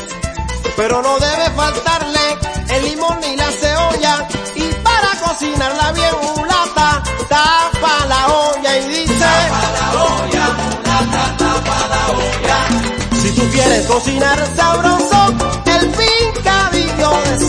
Pero 0.76 1.02
no 1.02 1.20
debe 1.20 1.50
faltarle 1.56 2.38
el 2.70 2.84
limón 2.86 3.20
ni 3.22 3.36
la 3.36 3.52
cebolla. 3.52 4.28
Y 4.56 4.74
para 4.84 5.10
cocinarla 5.28 5.92
bien 5.92 6.16
mulata, 6.36 7.04
tapa 7.30 8.06
la 8.08 8.28
olla 8.28 8.78
y 8.78 8.88
dice... 8.88 9.20
Tapa 9.20 9.72
la 9.78 10.04
olla, 10.04 10.46
mulata, 10.58 11.38
tapa 11.38 11.88
la 11.90 12.08
olla. 12.18 13.22
Si 13.22 13.32
tú 13.34 13.50
quieres 13.52 13.86
cocinar 13.86 14.56
sabroso, 14.56 15.33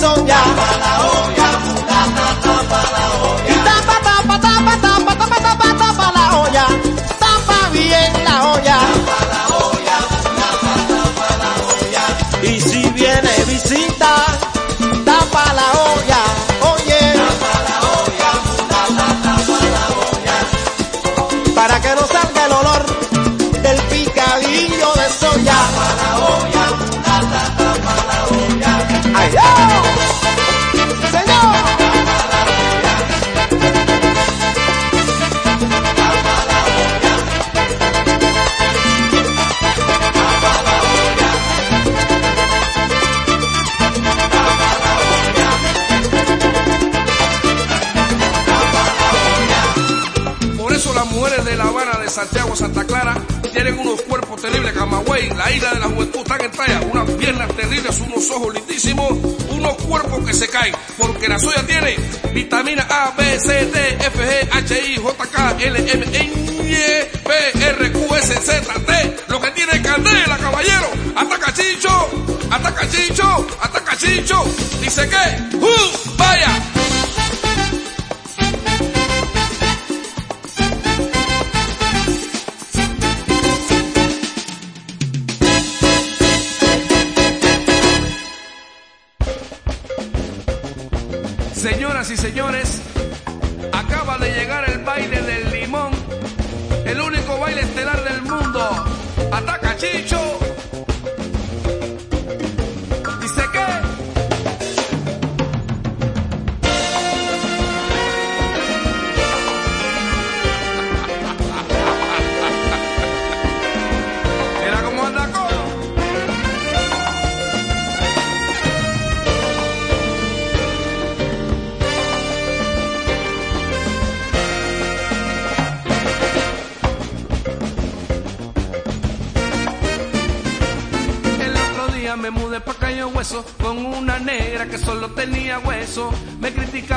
Tapa 0.04 0.68
la 0.84 0.92
olla, 1.16 1.48
mulata, 1.64 2.26
tapa 2.44 2.80
la 2.94 3.04
olla. 3.24 3.48
Y 3.48 3.54
tapa, 3.68 3.96
tapa, 4.08 4.34
tapa, 4.46 4.72
tapa, 4.84 5.12
tapa, 5.20 5.38
tapa, 5.46 5.68
tapa 5.82 6.06
la 6.16 6.24
olla. 6.42 6.66
Tapa 7.24 7.58
bien 7.72 8.12
la 8.28 8.36
olla. 8.52 8.78
Tapa 8.84 9.18
la 9.32 9.42
olla, 9.64 9.96
mulata, 10.12 10.74
tapa 10.92 11.28
la 11.42 11.50
olla. 11.72 12.04
Y 12.42 12.60
si 12.60 12.82
viene 12.90 13.32
visita, 13.48 14.12
tapa 15.06 15.44
la 15.58 15.68
olla, 15.88 16.20
oye. 16.74 17.02
Tapa 17.22 17.52
la 17.68 17.76
olla, 17.96 18.30
mulata, 18.46 19.08
tapa 19.24 19.58
la 19.74 19.84
olla. 20.04 20.36
Para 21.54 21.76
que 21.80 21.90
no 21.98 22.04
salga 22.14 22.40
el 22.44 22.52
olor 22.60 22.82
del 23.64 23.78
picadillo 23.92 24.88
de 25.00 25.06
soya. 25.20 25.58
Tapa 25.64 25.88
la 26.00 26.10
olla, 26.28 26.64
mulata, 26.78 27.42
tapa 27.58 27.94
la 28.10 28.18
olla. 28.36 28.72
¡Ay, 29.16 29.30
Santiago, 52.24 52.56
Santa 52.56 52.84
Clara, 52.84 53.14
tienen 53.52 53.78
unos 53.78 54.00
cuerpos 54.00 54.40
terribles. 54.40 54.72
Camagüey, 54.72 55.28
la 55.28 55.52
isla 55.52 55.74
de 55.74 55.80
la 55.80 55.86
juventud, 55.88 56.20
están 56.20 56.40
en 56.40 56.50
talla. 56.52 56.80
Unas 56.90 57.10
piernas 57.10 57.54
terribles, 57.54 58.00
unos 58.00 58.30
ojos 58.30 58.54
lindísimos, 58.54 59.10
unos 59.50 59.74
cuerpos 59.74 60.24
que 60.24 60.32
se 60.32 60.48
caen. 60.48 60.74
Porque 60.96 61.28
la 61.28 61.38
soya 61.38 61.62
tiene 61.66 61.96
vitamina 62.32 62.86
A, 62.88 63.12
B, 63.14 63.38
C, 63.38 63.66
D, 63.66 63.88
F, 64.06 64.18
G, 64.18 64.48
H, 64.52 64.88
I, 64.88 64.96
J, 64.96 65.26
K, 65.26 65.56
L, 65.60 65.78
M, 65.92 66.06
N, 66.12 66.32
P, 67.24 67.66
R, 67.66 67.92
Q, 67.92 68.16
S, 68.16 68.40
Z, 68.40 68.72
T. 68.86 69.16
Lo 69.28 69.38
que 69.38 69.50
tiene 69.50 69.82
candela, 69.82 70.38
caballero. 70.38 70.88
Ataca 71.16 71.52
chicho, 71.52 72.10
ataca 72.50 72.88
chicho, 72.88 73.46
ataca 73.60 73.96
chicho. 73.98 74.44
Dice 74.80 75.06
que, 75.10 75.56
¡uh! 75.58 76.16
¡Vaya! 76.16 76.73
Y 92.10 92.18
señores, 92.18 92.82
acaba 93.72 94.18
de 94.18 94.30
llegar 94.30 94.68
el 94.68 94.84
baile 94.84 95.22
del 95.22 95.50
limón, 95.50 95.90
el 96.84 97.00
único 97.00 97.38
baile 97.38 97.62
estelar 97.62 98.04
del 98.04 98.20
mundo. 98.20 98.84
Ataca 99.32 99.74
Chicho. 99.78 100.43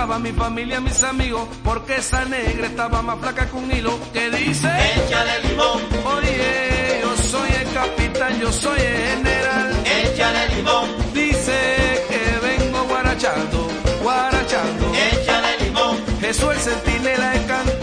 estaba 0.08 0.20
mi 0.20 0.32
familia, 0.32 0.80
mis 0.80 1.03
amigos, 1.03 1.49
porque 1.66 1.97
esa 1.97 2.24
negra 2.24 2.68
estaba 2.68 3.01
más 3.01 3.20
flaca 3.20 3.45
que 3.45 3.58
un 3.58 3.70
hilo. 3.70 3.99
Que 4.14 4.30
dice, 4.30 4.70
échale 4.95 5.49
limón. 5.49 5.82
Oye, 6.16 7.01
yo 7.01 7.18
soy 7.18 7.49
el 7.49 7.74
capitán, 7.74 8.39
yo 8.39 8.49
soy 8.49 8.80
el 8.80 8.95
general. 9.10 9.84
Échale 9.86 10.55
limón. 10.55 10.86
Dice 11.14 12.05
que 12.08 12.47
vengo 12.47 12.84
guarachando, 12.86 13.68
guarachando. 14.01 14.93
Échale 15.12 15.66
limón. 15.66 15.97
Jesús 16.22 16.53
el 16.53 16.60
centinela 16.60 17.30
de 17.32 17.45
canto 17.45 17.76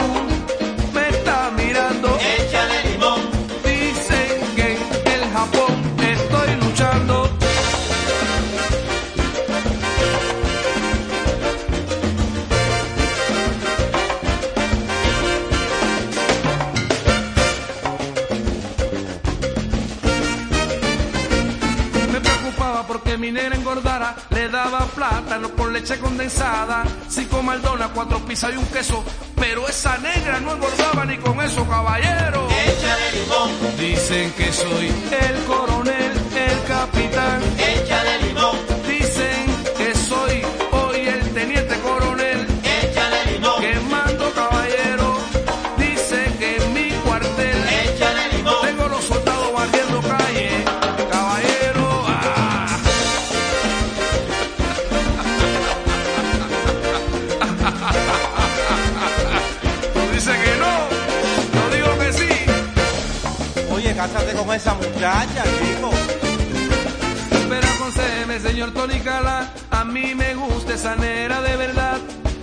leche 25.74 25.98
condensada, 25.98 26.84
cinco 27.08 27.42
maldonas, 27.42 27.90
cuatro 27.92 28.20
pizzas 28.24 28.54
y 28.54 28.56
un 28.56 28.66
queso. 28.66 29.04
Pero 29.34 29.68
esa 29.68 29.98
negra 29.98 30.38
no 30.40 30.52
engordaba 30.52 31.04
ni 31.04 31.18
con 31.18 31.40
eso, 31.40 31.66
caballero. 31.68 32.46
Échale 32.48 33.12
limón. 33.12 33.50
Dicen 33.76 34.32
que 34.32 34.52
soy 34.52 34.86
el 34.86 35.44
coronel, 35.44 36.12
el 36.36 36.62
capitán. 36.68 37.40
me 70.14 70.34
gusta 70.34 70.74
esa 70.74 70.96
nera 70.96 71.40
de 71.42 71.56
verdad. 71.56 71.98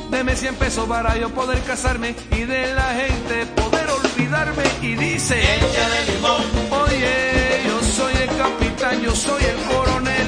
Deme 0.09 0.35
100 0.35 0.55
pesos 0.55 0.87
para 0.87 1.17
yo 1.17 1.29
poder 1.29 1.59
casarme 1.63 2.15
y 2.31 2.41
de 2.43 2.73
la 2.73 2.93
gente 2.93 3.45
poder 3.55 3.89
olvidarme. 3.89 4.63
Y 4.81 4.95
dice: 4.95 5.39
Échale 5.39 6.05
limón. 6.13 6.41
Oye, 6.83 7.61
yo 7.65 7.81
soy 7.81 8.13
el 8.13 8.37
capitán, 8.37 9.01
yo 9.01 9.15
soy 9.15 9.43
el 9.43 9.57
coronel. 9.73 10.20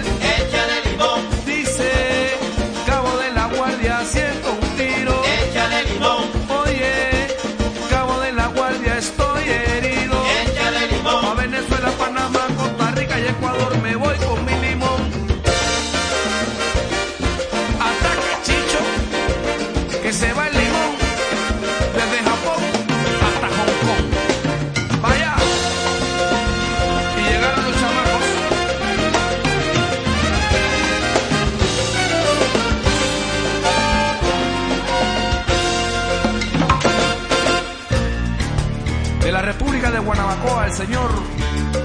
señor 40.74 41.11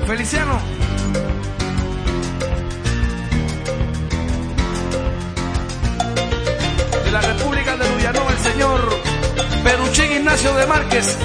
Feliciano. 0.06 0.58
De 7.04 7.10
la 7.10 7.20
República 7.20 7.76
de 7.76 7.88
Luyanó, 7.90 8.30
el 8.30 8.38
señor 8.38 8.80
Peruchín 9.62 10.12
Ignacio 10.12 10.54
de 10.54 10.66
Márquez. 10.66 11.18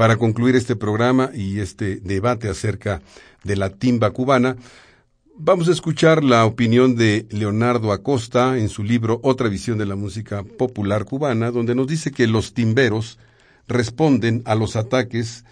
Para 0.00 0.16
concluir 0.16 0.56
este 0.56 0.76
programa 0.76 1.30
y 1.34 1.60
este 1.60 1.96
debate 1.96 2.48
acerca 2.48 3.02
de 3.44 3.54
la 3.54 3.68
timba 3.68 4.12
cubana, 4.12 4.56
vamos 5.36 5.68
a 5.68 5.72
escuchar 5.72 6.24
la 6.24 6.46
opinión 6.46 6.96
de 6.96 7.26
Leonardo 7.28 7.92
Acosta 7.92 8.56
en 8.56 8.70
su 8.70 8.82
libro 8.82 9.20
Otra 9.22 9.50
visión 9.50 9.76
de 9.76 9.84
la 9.84 9.96
música 9.96 10.42
popular 10.42 11.04
cubana, 11.04 11.50
donde 11.50 11.74
nos 11.74 11.86
dice 11.86 12.12
que 12.12 12.26
los 12.26 12.54
timberos 12.54 13.18
responden 13.68 14.40
a 14.46 14.54
los 14.54 14.74
ataques 14.74 15.44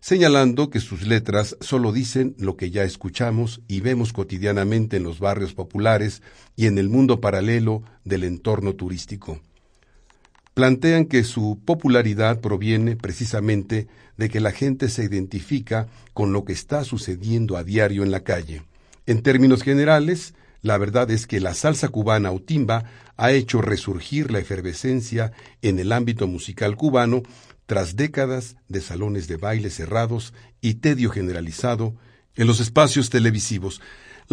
señalando 0.00 0.68
que 0.68 0.80
sus 0.80 1.06
letras 1.06 1.56
solo 1.62 1.90
dicen 1.90 2.34
lo 2.38 2.58
que 2.58 2.70
ya 2.70 2.84
escuchamos 2.84 3.62
y 3.68 3.80
vemos 3.80 4.12
cotidianamente 4.12 4.98
en 4.98 5.04
los 5.04 5.18
barrios 5.18 5.54
populares 5.54 6.20
y 6.56 6.66
en 6.66 6.76
el 6.76 6.90
mundo 6.90 7.22
paralelo 7.22 7.82
del 8.04 8.24
entorno 8.24 8.74
turístico. 8.74 9.40
Plantean 10.54 11.06
que 11.06 11.24
su 11.24 11.60
popularidad 11.64 12.40
proviene 12.40 12.94
precisamente 12.96 13.88
de 14.16 14.30
que 14.30 14.40
la 14.40 14.52
gente 14.52 14.88
se 14.88 15.02
identifica 15.02 15.88
con 16.12 16.32
lo 16.32 16.44
que 16.44 16.52
está 16.52 16.84
sucediendo 16.84 17.56
a 17.56 17.64
diario 17.64 18.04
en 18.04 18.12
la 18.12 18.20
calle. 18.20 18.62
En 19.06 19.22
términos 19.22 19.62
generales, 19.62 20.34
la 20.62 20.78
verdad 20.78 21.10
es 21.10 21.26
que 21.26 21.40
la 21.40 21.54
salsa 21.54 21.88
cubana 21.88 22.30
o 22.30 22.40
timba 22.40 22.84
ha 23.16 23.32
hecho 23.32 23.60
resurgir 23.60 24.30
la 24.30 24.38
efervescencia 24.38 25.32
en 25.60 25.78
el 25.78 25.92
ámbito 25.92 26.26
musical 26.26 26.76
cubano 26.76 27.22
tras 27.66 27.96
décadas 27.96 28.56
de 28.68 28.80
salones 28.80 29.26
de 29.26 29.36
baile 29.36 29.70
cerrados 29.70 30.32
y 30.60 30.74
tedio 30.74 31.10
generalizado 31.10 31.94
en 32.36 32.46
los 32.46 32.60
espacios 32.60 33.10
televisivos. 33.10 33.80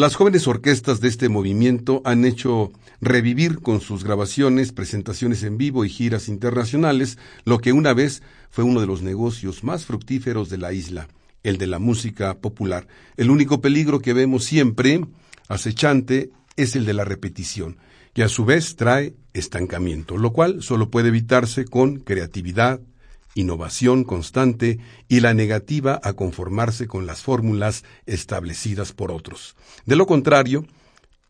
Las 0.01 0.15
jóvenes 0.15 0.47
orquestas 0.47 0.99
de 0.99 1.09
este 1.09 1.29
movimiento 1.29 2.01
han 2.05 2.25
hecho 2.25 2.71
revivir 3.01 3.59
con 3.59 3.81
sus 3.81 4.03
grabaciones, 4.03 4.71
presentaciones 4.71 5.43
en 5.43 5.59
vivo 5.59 5.85
y 5.85 5.89
giras 5.89 6.27
internacionales 6.27 7.19
lo 7.45 7.59
que 7.59 7.71
una 7.71 7.93
vez 7.93 8.23
fue 8.49 8.63
uno 8.63 8.81
de 8.81 8.87
los 8.87 9.03
negocios 9.03 9.63
más 9.63 9.85
fructíferos 9.85 10.49
de 10.49 10.57
la 10.57 10.73
isla, 10.73 11.07
el 11.43 11.59
de 11.59 11.67
la 11.67 11.77
música 11.77 12.39
popular. 12.39 12.87
El 13.15 13.29
único 13.29 13.61
peligro 13.61 13.99
que 13.99 14.13
vemos 14.13 14.43
siempre 14.43 15.05
acechante 15.49 16.31
es 16.55 16.75
el 16.75 16.87
de 16.87 16.93
la 16.93 17.05
repetición, 17.05 17.77
que 18.15 18.23
a 18.23 18.27
su 18.27 18.43
vez 18.43 18.75
trae 18.77 19.13
estancamiento, 19.33 20.17
lo 20.17 20.33
cual 20.33 20.63
solo 20.63 20.89
puede 20.89 21.09
evitarse 21.09 21.65
con 21.65 21.97
creatividad, 21.97 22.81
innovación 23.35 24.03
constante 24.03 24.79
y 25.07 25.19
la 25.21 25.33
negativa 25.33 25.99
a 26.03 26.13
conformarse 26.13 26.87
con 26.87 27.05
las 27.05 27.21
fórmulas 27.21 27.83
establecidas 28.05 28.93
por 28.93 29.11
otros. 29.11 29.55
De 29.85 29.95
lo 29.95 30.05
contrario, 30.05 30.65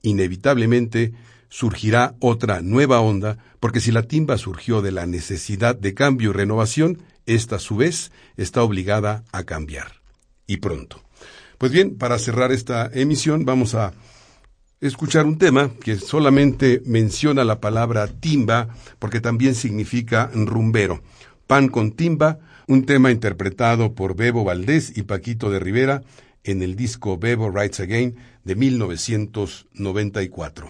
inevitablemente 0.02 1.14
surgirá 1.49 2.16
otra 2.20 2.62
nueva 2.62 3.02
onda, 3.02 3.38
porque 3.60 3.82
si 3.82 3.91
la 3.91 4.04
timba 4.04 4.38
surgió 4.38 4.82
de 4.82 4.91
la 4.91 5.06
necesidad 5.06 5.76
de 5.76 5.93
cambio 5.93 6.30
y 6.32 6.34
renovación, 6.34 7.04
esta 7.26 7.58
a 7.58 7.60
su 7.60 7.76
vez 7.76 8.12
está 8.38 8.64
obligada 8.64 9.24
a 9.32 9.43
cambiar. 9.43 10.02
Y 10.47 10.58
pronto. 10.58 11.02
Pues 11.58 11.72
bien, 11.72 11.97
para 11.97 12.18
cerrar 12.18 12.52
esta 12.52 12.89
emisión 12.91 13.45
vamos 13.45 13.76
a 13.76 13.93
escuchar 14.80 15.28
un 15.28 15.38
tema 15.38 15.70
que 15.84 15.97
solamente 15.97 16.82
menciona 16.86 17.43
la 17.43 17.60
palabra 17.60 18.08
timba, 18.08 18.70
porque 18.97 19.22
también 19.22 19.54
significa 19.54 20.32
rumbero. 20.34 21.04
Pan 21.48 21.68
con 21.68 21.92
timba, 21.92 22.39
un 22.68 22.86
tema 22.86 23.12
interpretado 23.12 23.94
por 23.94 24.16
Bebo 24.16 24.44
Valdés 24.44 24.96
y 24.96 25.04
Paquito 25.04 25.52
de 25.52 25.60
Rivera 25.60 26.02
en 26.44 26.62
el 26.62 26.76
disco 26.76 27.18
Bebo 27.18 27.50
Writes 27.52 27.80
Again 27.80 28.16
de 28.44 28.56
1994. 28.56 30.70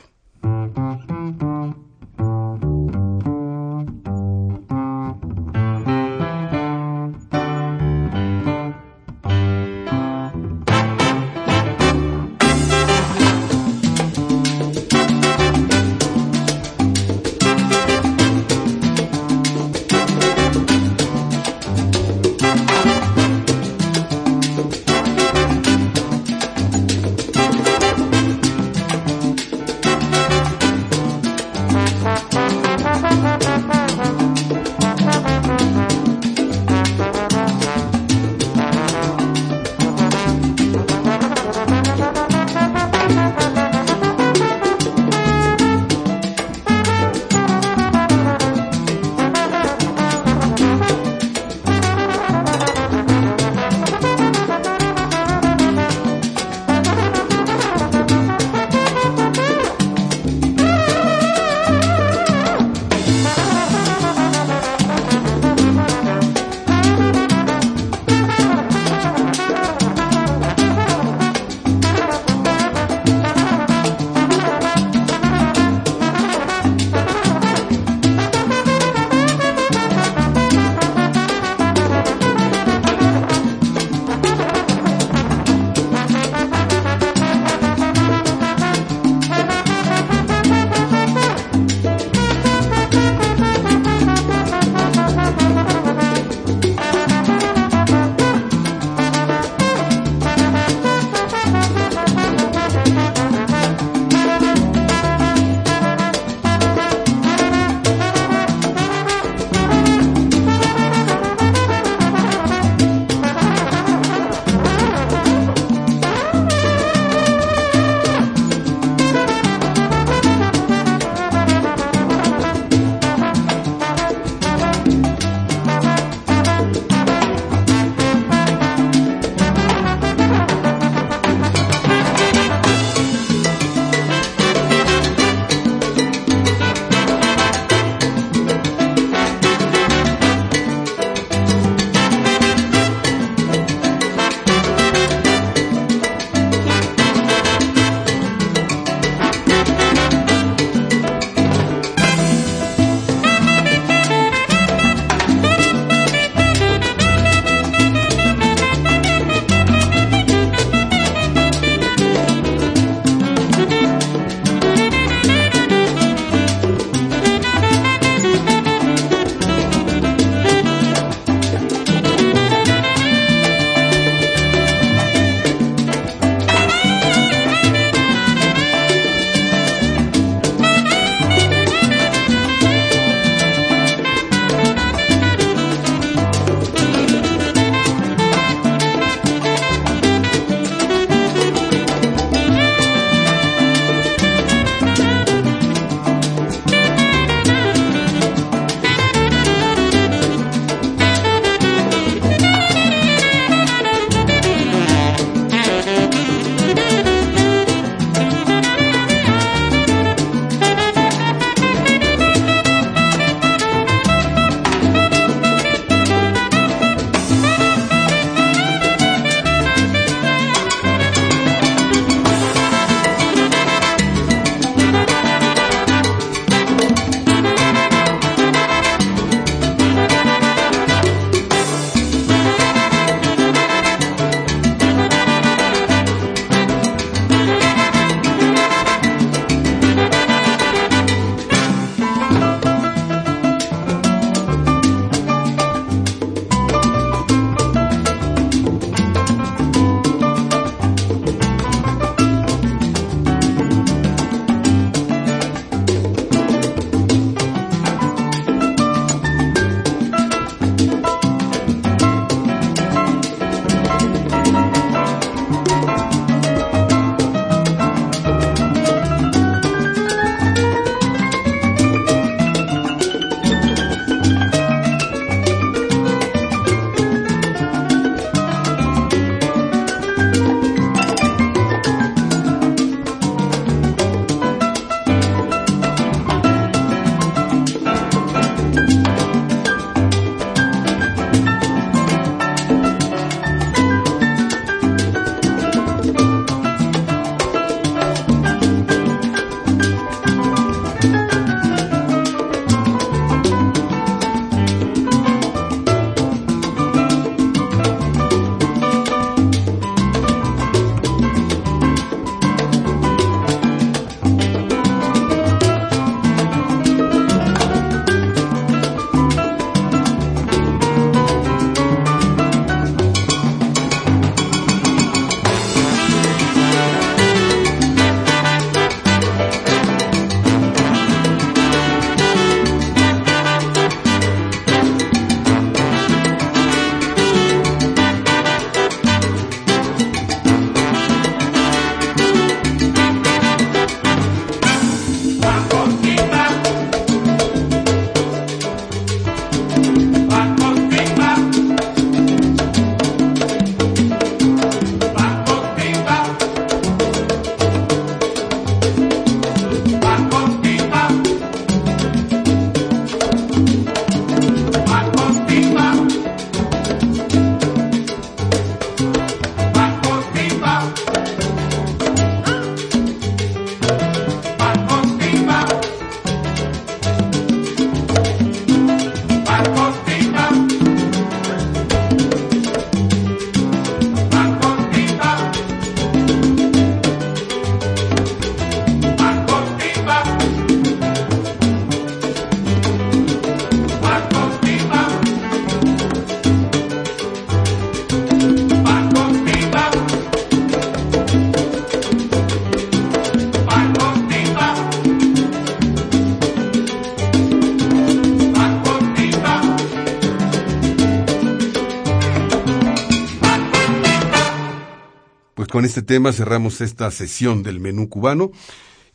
Este 415.92 416.04
tema 416.04 416.32
cerramos 416.32 416.80
esta 416.80 417.12
sesión 417.12 417.64
del 417.64 417.82
menú 417.82 418.08
cubano 418.08 418.52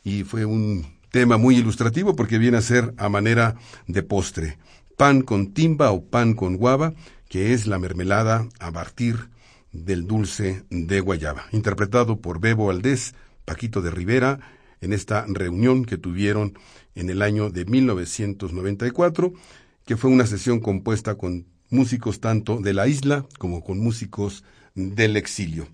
y 0.03 0.25
fue 0.25 0.45
un 0.45 0.85
tema 1.09 1.37
muy 1.37 1.57
ilustrativo 1.57 2.15
porque 2.15 2.37
viene 2.37 2.57
a 2.57 2.61
ser 2.61 2.93
a 2.97 3.09
manera 3.09 3.55
de 3.87 4.03
postre. 4.03 4.59
Pan 4.95 5.23
con 5.23 5.55
timba 5.55 5.89
o 5.89 6.05
pan 6.05 6.35
con 6.35 6.55
guava, 6.55 6.93
que 7.29 7.53
es 7.53 7.65
la 7.65 7.79
mermelada 7.79 8.47
a 8.59 8.71
partir 8.71 9.31
del 9.71 10.05
dulce 10.05 10.65
de 10.69 10.99
guayaba. 10.99 11.47
Interpretado 11.51 12.21
por 12.21 12.39
Bebo 12.39 12.69
Aldés, 12.69 13.15
Paquito 13.43 13.81
de 13.81 13.89
Rivera, 13.89 14.39
en 14.79 14.93
esta 14.93 15.25
reunión 15.27 15.83
que 15.83 15.97
tuvieron 15.97 16.59
en 16.93 17.09
el 17.09 17.23
año 17.23 17.49
de 17.49 17.65
1994, 17.65 19.33
que 19.83 19.97
fue 19.97 20.11
una 20.11 20.27
sesión 20.27 20.59
compuesta 20.59 21.15
con 21.15 21.47
músicos 21.71 22.19
tanto 22.19 22.59
de 22.59 22.75
la 22.75 22.87
isla 22.87 23.25
como 23.39 23.63
con 23.63 23.79
músicos 23.79 24.43
del 24.75 25.17
exilio. 25.17 25.67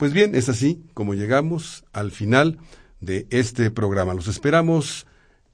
Pues 0.00 0.14
bien, 0.14 0.34
es 0.34 0.48
así 0.48 0.82
como 0.94 1.12
llegamos 1.12 1.84
al 1.92 2.10
final 2.10 2.56
de 3.02 3.26
este 3.28 3.70
programa. 3.70 4.14
Los 4.14 4.28
esperamos 4.28 5.06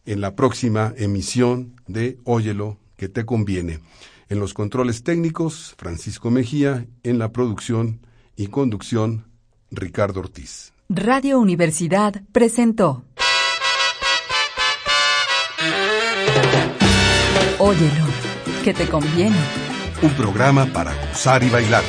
en 0.04 0.20
la 0.20 0.36
próxima 0.36 0.94
emisión 0.96 1.74
de 1.88 2.20
Óyelo 2.22 2.78
que 2.96 3.08
te 3.08 3.26
conviene. 3.26 3.80
En 4.28 4.38
los 4.38 4.54
controles 4.54 5.02
técnicos, 5.02 5.74
Francisco 5.76 6.30
Mejía, 6.30 6.86
en 7.02 7.18
la 7.18 7.32
producción 7.32 8.06
y 8.36 8.46
conducción, 8.46 9.26
Ricardo 9.72 10.20
Ortiz. 10.20 10.72
Radio 10.88 11.40
Universidad 11.40 12.22
presentó 12.30 13.04
Óyelo, 17.58 18.06
que 18.62 18.72
te 18.72 18.88
conviene. 18.88 19.40
Un 20.02 20.10
programa 20.10 20.66
para 20.66 20.94
gozar 21.08 21.42
y 21.42 21.50
bailar. 21.50 21.82